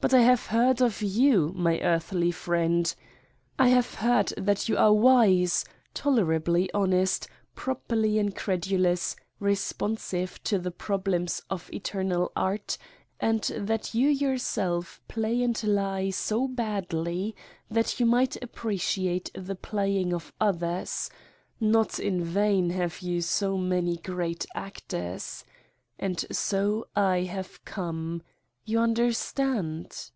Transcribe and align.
But 0.00 0.14
I 0.14 0.20
have 0.20 0.50
beard 0.52 0.80
of 0.80 1.02
you, 1.02 1.48
7 1.48 1.48
Satan's 1.48 1.54
Diary 1.58 1.62
my 1.64 1.80
earthly 1.80 2.30
friend; 2.30 2.94
I 3.58 3.68
have 3.70 3.94
heard 3.94 4.28
that 4.36 4.68
you 4.68 4.76
are 4.76 4.92
wise, 4.92 5.64
tolerably 5.92 6.72
honest, 6.72 7.26
properly 7.56 8.16
incredulous, 8.16 9.16
respon 9.42 9.98
sive 9.98 10.40
to 10.44 10.60
the 10.60 10.70
problems 10.70 11.42
of 11.50 11.68
eternal 11.74 12.30
art 12.36 12.78
and 13.18 13.40
that 13.56 13.92
you 13.92 14.08
yourself 14.08 15.00
play 15.08 15.42
and 15.42 15.60
lie 15.64 16.10
so 16.10 16.46
badly 16.46 17.34
that 17.68 17.98
you 17.98 18.06
might 18.06 18.40
ap 18.40 18.52
preciate 18.52 19.32
the 19.34 19.56
playing 19.56 20.14
of 20.14 20.32
others: 20.40 21.10
not 21.58 21.98
in 21.98 22.22
vain 22.22 22.70
have 22.70 23.00
you 23.00 23.20
so 23.20 23.58
many 23.58 23.96
great 23.96 24.46
actors. 24.54 25.44
And 25.98 26.24
so 26.30 26.86
I 26.94 27.22
have 27.22 27.64
come. 27.64 28.22
You 28.70 28.80
understand? 28.80 30.10